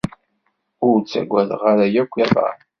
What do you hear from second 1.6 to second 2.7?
ara yakk iḍan.